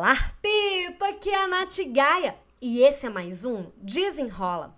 Olá, 0.00 0.16
Pipa! 0.40 1.10
Aqui 1.10 1.28
é 1.28 1.44
a 1.44 1.46
Nath 1.46 1.76
Gaia 1.92 2.34
e 2.58 2.80
esse 2.80 3.04
é 3.04 3.10
mais 3.10 3.44
um 3.44 3.66
Desenrola. 3.76 4.74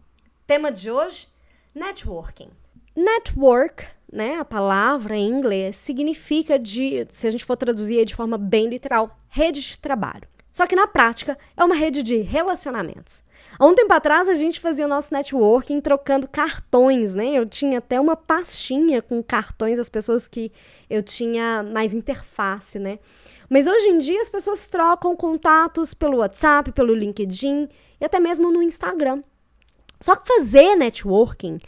Tema 0.48 0.72
de 0.72 0.90
hoje: 0.90 1.28
Networking. 1.72 2.50
Network, 2.96 3.86
né, 4.12 4.38
a 4.40 4.44
palavra 4.44 5.14
em 5.14 5.28
inglês, 5.28 5.76
significa 5.76 6.58
de, 6.58 7.06
se 7.08 7.28
a 7.28 7.30
gente 7.30 7.44
for 7.44 7.56
traduzir 7.56 8.04
de 8.04 8.16
forma 8.16 8.36
bem 8.36 8.66
literal, 8.66 9.16
rede 9.28 9.60
de 9.60 9.78
trabalho. 9.78 10.26
Só 10.52 10.66
que 10.66 10.76
na 10.76 10.86
prática 10.86 11.38
é 11.56 11.64
uma 11.64 11.74
rede 11.74 12.02
de 12.02 12.18
relacionamentos. 12.18 13.24
Há 13.58 13.66
um 13.66 13.74
tempo 13.74 13.92
atrás 13.94 14.28
a 14.28 14.34
gente 14.34 14.60
fazia 14.60 14.84
o 14.84 14.88
nosso 14.88 15.12
networking 15.14 15.80
trocando 15.80 16.28
cartões, 16.28 17.14
né? 17.14 17.30
Eu 17.32 17.46
tinha 17.46 17.78
até 17.78 17.98
uma 17.98 18.14
pastinha 18.14 19.00
com 19.00 19.22
cartões 19.22 19.78
das 19.78 19.88
pessoas 19.88 20.28
que 20.28 20.52
eu 20.90 21.02
tinha 21.02 21.62
mais 21.62 21.94
interface, 21.94 22.78
né? 22.78 22.98
Mas 23.48 23.66
hoje 23.66 23.88
em 23.88 23.98
dia 23.98 24.20
as 24.20 24.28
pessoas 24.28 24.66
trocam 24.66 25.16
contatos 25.16 25.94
pelo 25.94 26.18
WhatsApp, 26.18 26.70
pelo 26.72 26.94
LinkedIn 26.94 27.66
e 27.98 28.04
até 28.04 28.20
mesmo 28.20 28.52
no 28.52 28.62
Instagram. 28.62 29.22
Só 30.02 30.14
que 30.16 30.28
fazer 30.28 30.76
networking 30.76 31.60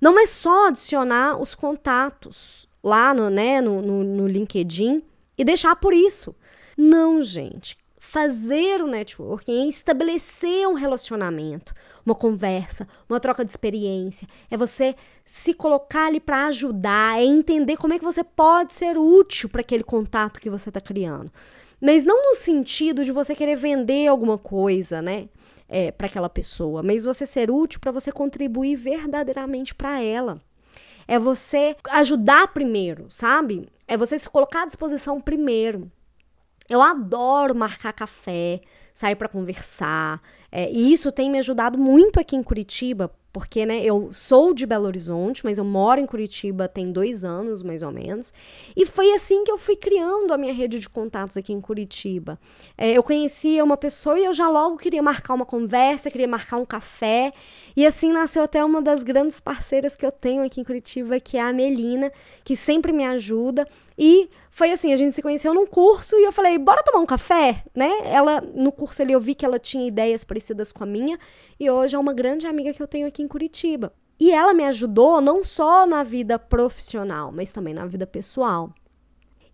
não 0.00 0.18
é 0.18 0.24
só 0.24 0.68
adicionar 0.68 1.38
os 1.38 1.54
contatos 1.54 2.66
lá 2.82 3.12
no, 3.12 3.28
né, 3.28 3.60
no, 3.60 3.82
no, 3.82 4.02
no 4.02 4.26
LinkedIn 4.26 5.02
e 5.36 5.44
deixar 5.44 5.76
por 5.76 5.92
isso. 5.92 6.34
Não, 6.74 7.20
gente 7.20 7.79
fazer 8.02 8.80
o 8.80 8.86
networking, 8.86 9.52
é 9.52 9.68
estabelecer 9.68 10.66
um 10.66 10.72
relacionamento, 10.72 11.74
uma 12.04 12.14
conversa, 12.14 12.88
uma 13.06 13.20
troca 13.20 13.44
de 13.44 13.50
experiência, 13.50 14.26
é 14.50 14.56
você 14.56 14.96
se 15.22 15.52
colocar 15.52 16.06
ali 16.06 16.18
para 16.18 16.46
ajudar, 16.46 17.20
é 17.20 17.24
entender 17.24 17.76
como 17.76 17.92
é 17.92 17.98
que 17.98 18.04
você 18.04 18.24
pode 18.24 18.72
ser 18.72 18.96
útil 18.96 19.50
para 19.50 19.60
aquele 19.60 19.84
contato 19.84 20.40
que 20.40 20.48
você 20.48 20.70
está 20.70 20.80
criando. 20.80 21.30
Mas 21.78 22.02
não 22.06 22.30
no 22.30 22.36
sentido 22.36 23.04
de 23.04 23.12
você 23.12 23.34
querer 23.34 23.56
vender 23.56 24.06
alguma 24.06 24.38
coisa, 24.38 25.02
né? 25.02 25.28
É, 25.68 25.92
para 25.92 26.06
aquela 26.06 26.28
pessoa, 26.28 26.82
mas 26.82 27.04
você 27.04 27.24
ser 27.24 27.50
útil 27.50 27.78
para 27.78 27.92
você 27.92 28.10
contribuir 28.10 28.76
verdadeiramente 28.76 29.74
para 29.74 30.00
ela. 30.02 30.40
É 31.06 31.18
você 31.18 31.76
ajudar 31.90 32.48
primeiro, 32.48 33.06
sabe? 33.10 33.68
É 33.86 33.96
você 33.96 34.18
se 34.18 34.28
colocar 34.28 34.62
à 34.62 34.66
disposição 34.66 35.20
primeiro. 35.20 35.92
Eu 36.70 36.80
adoro 36.80 37.52
marcar 37.52 37.92
café, 37.92 38.60
sair 38.94 39.16
para 39.16 39.28
conversar. 39.28 40.22
É, 40.52 40.70
e 40.70 40.92
isso 40.92 41.10
tem 41.10 41.28
me 41.28 41.40
ajudado 41.40 41.76
muito 41.76 42.20
aqui 42.20 42.36
em 42.36 42.42
Curitiba, 42.44 43.12
porque, 43.32 43.64
né, 43.64 43.80
eu 43.84 44.10
sou 44.12 44.52
de 44.52 44.66
Belo 44.66 44.86
Horizonte, 44.86 45.44
mas 45.44 45.58
eu 45.58 45.64
moro 45.64 46.00
em 46.00 46.06
Curitiba 46.06 46.66
tem 46.66 46.90
dois 46.90 47.24
anos, 47.24 47.62
mais 47.62 47.82
ou 47.82 47.92
menos. 47.92 48.34
E 48.76 48.84
foi 48.84 49.12
assim 49.12 49.44
que 49.44 49.52
eu 49.52 49.58
fui 49.58 49.76
criando 49.76 50.32
a 50.32 50.38
minha 50.38 50.52
rede 50.52 50.78
de 50.80 50.88
contatos 50.88 51.36
aqui 51.36 51.52
em 51.52 51.60
Curitiba. 51.60 52.38
É, 52.76 52.90
eu 52.92 53.02
conhecia 53.02 53.62
uma 53.62 53.76
pessoa 53.76 54.18
e 54.18 54.24
eu 54.24 54.32
já 54.32 54.48
logo 54.48 54.76
queria 54.78 55.02
marcar 55.02 55.34
uma 55.34 55.46
conversa, 55.46 56.10
queria 56.10 56.26
marcar 56.26 56.56
um 56.56 56.64
café. 56.64 57.32
E 57.76 57.86
assim 57.86 58.12
nasceu 58.12 58.42
até 58.42 58.64
uma 58.64 58.82
das 58.82 59.04
grandes 59.04 59.38
parceiras 59.38 59.96
que 59.96 60.04
eu 60.04 60.10
tenho 60.10 60.42
aqui 60.42 60.60
em 60.60 60.64
Curitiba, 60.64 61.20
que 61.20 61.36
é 61.36 61.40
a 61.40 61.52
Melina, 61.52 62.10
que 62.44 62.56
sempre 62.56 62.92
me 62.92 63.04
ajuda. 63.04 63.66
E 63.96 64.28
foi 64.50 64.72
assim, 64.72 64.92
a 64.92 64.96
gente 64.96 65.14
se 65.14 65.22
conheceu 65.22 65.54
num 65.54 65.66
curso 65.66 66.16
e 66.16 66.24
eu 66.24 66.32
falei, 66.32 66.58
bora 66.58 66.82
tomar 66.82 66.98
um 66.98 67.06
café, 67.06 67.62
né? 67.74 67.90
Ela, 68.04 68.40
no 68.40 68.72
curso 68.72 69.00
ali, 69.00 69.12
eu 69.12 69.20
vi 69.20 69.34
que 69.34 69.44
ela 69.44 69.58
tinha 69.58 69.86
ideias 69.86 70.24
parecidas 70.24 70.72
com 70.72 70.82
a 70.82 70.86
minha. 70.86 71.18
E 71.58 71.70
hoje 71.70 71.94
é 71.94 71.98
uma 71.98 72.12
grande 72.12 72.46
amiga 72.46 72.72
que 72.72 72.82
eu 72.82 72.88
tenho 72.88 73.06
aqui 73.06 73.19
aqui 73.20 73.22
em 73.22 73.28
Curitiba. 73.28 73.92
E 74.18 74.32
ela 74.32 74.52
me 74.52 74.64
ajudou 74.64 75.20
não 75.20 75.44
só 75.44 75.86
na 75.86 76.02
vida 76.02 76.38
profissional, 76.38 77.32
mas 77.32 77.52
também 77.52 77.72
na 77.72 77.86
vida 77.86 78.06
pessoal. 78.06 78.72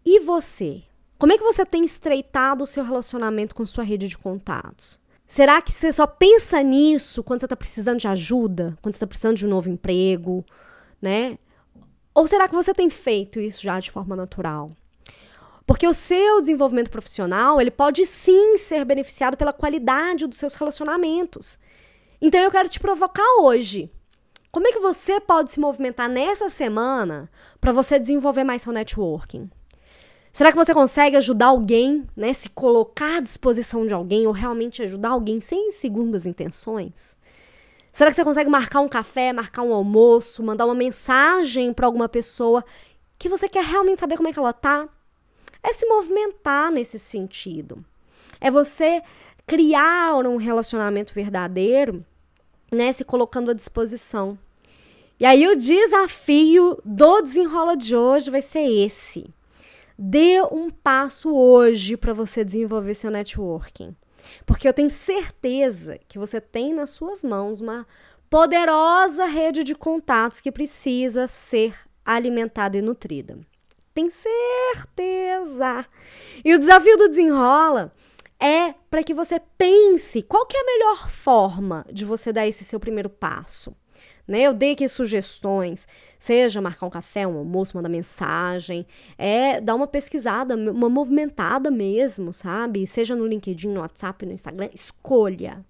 E 0.05 0.20
você? 0.20 0.83
Como 1.19 1.33
é 1.33 1.39
que 1.39 1.45
você 1.45 1.64
tem 1.64 1.84
estreitado 1.84 2.64
o 2.64 2.67
seu 2.67 2.84
relacionamento 2.84 3.55
com 3.55 3.64
sua 3.67 3.84
rede 3.84 4.09
de 4.09 4.19
contatos? 4.19 5.00
Será 5.27 5.61
que 5.61 5.72
você 5.72 5.92
só 5.92 6.06
pensa 6.06 6.62
nisso 6.62 7.22
quando 7.22 7.41
você 7.41 7.47
está 7.47 7.56
precisando 7.56 7.98
de 7.98 8.09
ajuda? 8.09 8.77
Quando 8.81 8.94
você 8.94 8.98
está 8.98 9.06
precisando 9.06 9.37
de 9.37 9.47
um 9.47 9.50
novo 9.50 9.69
emprego, 9.69 10.44
né? 11.00 11.38
Ou 12.15 12.27
será 12.27 12.48
que 12.48 12.54
você 12.54 12.72
tem 12.72 12.88
feito 12.88 13.41
isso 13.41 13.62
já 13.62 13.78
de 13.81 13.91
forma 13.91 14.15
natural? 14.15 14.72
Porque 15.66 15.87
o 15.87 15.93
seu 15.93 16.41
desenvolvimento 16.41 16.91
profissional, 16.91 17.60
ele 17.60 17.72
pode 17.72 18.06
sim 18.06 18.56
ser 18.56 18.84
beneficiado 18.84 19.37
pela 19.37 19.53
qualidade 19.53 20.27
dos 20.27 20.38
seus 20.38 20.54
relacionamentos. 20.54 21.59
Então 22.21 22.41
eu 22.41 22.50
quero 22.50 22.69
te 22.69 22.81
provocar 22.81 23.41
hoje. 23.41 23.91
Como 24.50 24.66
é 24.66 24.72
que 24.72 24.81
você 24.81 25.21
pode 25.21 25.53
se 25.53 25.60
movimentar 25.60 26.09
nessa 26.09 26.49
semana 26.49 27.31
para 27.60 27.72
você 27.72 27.99
desenvolver 27.99 28.44
mais 28.44 28.62
seu 28.62 28.72
networking? 28.72 29.50
Será 30.32 30.50
que 30.50 30.56
você 30.56 30.75
consegue 30.75 31.16
ajudar 31.16 31.47
alguém, 31.47 32.06
né, 32.15 32.32
se 32.32 32.49
colocar 32.50 33.16
à 33.16 33.21
disposição 33.21 33.87
de 33.87 33.94
alguém 33.94 34.27
ou 34.27 34.32
realmente 34.32 34.82
ajudar 34.82 35.10
alguém 35.10 35.41
sem 35.41 35.71
segundas 35.71 36.27
intenções? 36.27 37.19
Será 37.93 38.10
que 38.10 38.16
você 38.16 38.25
consegue 38.25 38.50
marcar 38.50 38.81
um 38.81 38.88
café, 38.88 39.33
marcar 39.33 39.62
um 39.62 39.72
almoço, 39.72 40.43
mandar 40.43 40.66
uma 40.66 40.75
mensagem 40.75 41.72
para 41.72 41.87
alguma 41.87 42.09
pessoa 42.09 42.62
que 43.19 43.28
você 43.28 43.48
quer 43.48 43.65
realmente 43.65 44.00
saber 44.00 44.16
como 44.16 44.28
é 44.28 44.33
que 44.33 44.38
ela 44.38 44.53
tá? 44.53 44.87
É 45.62 45.72
se 45.72 45.87
movimentar 45.87 46.71
nesse 46.71 46.98
sentido. 46.98 47.83
É 48.38 48.50
você 48.50 49.03
criar 49.47 50.27
um 50.27 50.37
relacionamento 50.37 51.15
verdadeiro, 51.15 52.05
né, 52.71 52.93
se 52.93 53.05
colocando 53.05 53.53
à 53.53 53.55
disposição. 53.55 54.37
E 55.19 55.25
aí 55.25 55.47
o 55.47 55.57
desafio 55.57 56.79
do 56.84 57.23
desenrola 57.23 57.77
de 57.77 57.97
hoje 57.97 58.31
vai 58.31 58.43
ser 58.43 58.65
esse. 58.65 59.33
Dê 59.99 60.43
um 60.51 60.69
passo 60.69 61.34
hoje 61.34 61.97
para 61.97 62.12
você 62.12 62.45
desenvolver 62.45 62.95
seu 62.95 63.11
networking. 63.11 63.97
Porque 64.45 64.69
eu 64.69 64.75
tenho 64.75 64.91
certeza 64.91 65.99
que 66.09 66.19
você 66.19 66.41
tem 66.41 66.75
nas 66.75 66.91
suas 66.91 67.23
mãos 67.23 67.61
uma 67.61 67.87
poderosa 68.28 69.25
rede 69.25 69.63
de 69.63 69.75
contatos 69.75 70.41
que 70.41 70.53
precisa 70.53 71.28
ser 71.28 71.75
alimentada 72.05 72.77
e 72.77 72.83
nutrida. 72.83 73.39
Tem 73.95 74.09
certeza! 74.11 75.87
E 76.45 76.55
o 76.55 76.59
desafio 76.59 76.99
do 76.99 77.09
desenrola 77.09 77.95
é 78.41 78.74
para 78.91 79.02
que 79.02 79.14
você 79.14 79.41
pense 79.56 80.22
qual 80.22 80.47
que 80.47 80.56
é 80.56 80.60
a 80.60 80.64
melhor 80.64 81.10
forma 81.10 81.84
de 81.92 82.04
você 82.04 82.32
dar 82.32 82.47
esse 82.47 82.64
seu 82.64 82.78
primeiro 82.78 83.08
passo. 83.08 83.74
Né? 84.26 84.42
Eu 84.42 84.52
dei 84.52 84.72
aqui 84.72 84.88
sugestões, 84.88 85.86
seja 86.19 86.60
marcar 86.60 86.86
um 86.86 86.91
café, 86.91 87.26
um 87.26 87.38
almoço, 87.38 87.76
mandar 87.76 87.88
mensagem, 87.88 88.86
é 89.16 89.60
dar 89.60 89.74
uma 89.74 89.86
pesquisada, 89.86 90.56
uma 90.56 90.88
movimentada 90.88 91.70
mesmo, 91.70 92.32
sabe? 92.32 92.86
Seja 92.86 93.14
no 93.14 93.26
LinkedIn, 93.26 93.69
no 93.69 93.80
WhatsApp, 93.80 94.26
no 94.26 94.32
Instagram, 94.32 94.68
escolha. 94.74 95.64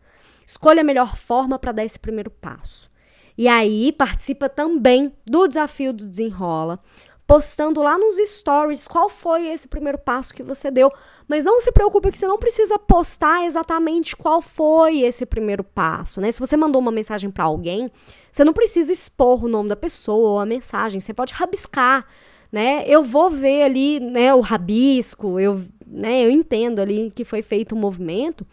Escolha 0.46 0.80
a 0.80 0.84
melhor 0.84 1.16
forma 1.16 1.58
para 1.58 1.72
dar 1.72 1.84
esse 1.84 1.98
primeiro 1.98 2.30
passo. 2.30 2.90
E 3.36 3.48
aí 3.48 3.92
participa 3.92 4.48
também 4.48 5.12
do 5.26 5.46
desafio 5.46 5.92
do 5.92 6.06
desenrola, 6.06 6.80
postando 7.26 7.82
lá 7.82 7.98
nos 7.98 8.16
stories 8.16 8.86
qual 8.86 9.08
foi 9.08 9.48
esse 9.48 9.66
primeiro 9.66 9.98
passo 9.98 10.32
que 10.32 10.42
você 10.42 10.70
deu. 10.70 10.92
Mas 11.26 11.44
não 11.44 11.60
se 11.60 11.72
preocupe 11.72 12.12
que 12.12 12.18
você 12.18 12.26
não 12.26 12.38
precisa 12.38 12.78
postar 12.78 13.44
exatamente 13.44 14.14
qual 14.14 14.40
foi 14.40 15.00
esse 15.00 15.26
primeiro 15.26 15.64
passo, 15.64 16.20
né? 16.20 16.30
Se 16.30 16.38
você 16.38 16.56
mandou 16.56 16.80
uma 16.80 16.92
mensagem 16.92 17.30
para 17.30 17.44
alguém, 17.44 17.90
você 18.30 18.44
não 18.44 18.52
precisa 18.52 18.92
expor 18.92 19.44
o 19.44 19.48
nome 19.48 19.68
da 19.68 19.76
pessoa 19.76 20.30
ou 20.30 20.38
a 20.38 20.46
mensagem, 20.46 21.00
você 21.00 21.12
pode 21.12 21.32
rabiscar, 21.32 22.06
né? 22.52 22.84
Eu 22.86 23.02
vou 23.02 23.28
ver 23.28 23.62
ali, 23.62 23.98
né, 23.98 24.32
o 24.32 24.40
rabisco, 24.40 25.40
eu, 25.40 25.60
né, 25.84 26.24
eu 26.24 26.30
entendo 26.30 26.80
ali 26.80 27.10
que 27.10 27.24
foi 27.24 27.42
feito 27.42 27.74
um 27.74 27.78
movimento. 27.78 28.46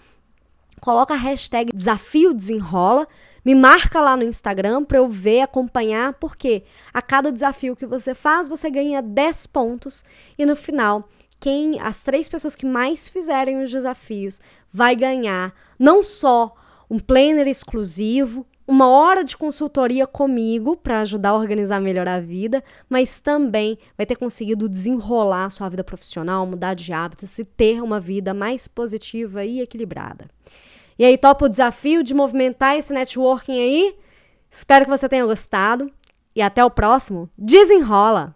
Coloca 0.81 1.13
a 1.13 1.17
hashtag 1.17 1.71
desafio 1.73 2.33
desenrola 2.33 3.07
me 3.43 3.53
marca 3.53 3.99
lá 3.99 4.15
no 4.15 4.23
Instagram 4.23 4.83
para 4.83 4.97
eu 4.97 5.07
ver, 5.07 5.41
acompanhar, 5.41 6.13
porque 6.13 6.63
a 6.93 7.01
cada 7.01 7.31
desafio 7.31 7.75
que 7.75 7.85
você 7.85 8.13
faz, 8.13 8.47
você 8.47 8.69
ganha 8.69 9.01
10 9.01 9.47
pontos 9.47 10.03
e 10.37 10.45
no 10.45 10.55
final 10.55 11.09
quem 11.39 11.77
as 11.81 12.01
três 12.01 12.29
pessoas 12.29 12.55
que 12.55 12.65
mais 12.65 13.09
fizerem 13.09 13.61
os 13.61 13.69
desafios 13.69 14.39
vai 14.71 14.95
ganhar 14.95 15.53
não 15.77 16.01
só 16.01 16.55
um 16.89 16.97
planner 16.97 17.47
exclusivo, 17.47 18.45
uma 18.65 18.87
hora 18.87 19.23
de 19.23 19.35
consultoria 19.35 20.07
comigo 20.07 20.77
para 20.77 21.01
ajudar 21.01 21.29
a 21.29 21.35
organizar 21.35 21.81
melhor 21.81 22.07
a 22.07 22.19
vida, 22.19 22.63
mas 22.89 23.19
também 23.19 23.77
vai 23.97 24.05
ter 24.05 24.15
conseguido 24.15 24.69
desenrolar 24.69 25.49
sua 25.49 25.67
vida 25.67 25.83
profissional, 25.83 26.45
mudar 26.45 26.73
de 26.75 26.93
hábitos 26.93 27.37
e 27.37 27.43
ter 27.43 27.83
uma 27.83 27.99
vida 27.99 28.33
mais 28.33 28.67
positiva 28.67 29.43
e 29.43 29.59
equilibrada. 29.59 30.29
E 30.97 31.05
aí, 31.05 31.17
topa 31.17 31.45
o 31.45 31.49
desafio 31.49 32.03
de 32.03 32.13
movimentar 32.13 32.77
esse 32.77 32.93
networking 32.93 33.59
aí? 33.59 33.95
Espero 34.49 34.85
que 34.85 34.91
você 34.91 35.09
tenha 35.09 35.25
gostado 35.25 35.91
e 36.35 36.41
até 36.41 36.63
o 36.63 36.69
próximo. 36.69 37.29
Desenrola! 37.37 38.35